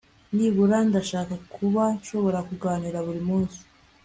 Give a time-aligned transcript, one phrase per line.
[0.35, 3.59] nibura, ndashaka kuba nshobora kuganira buri munsi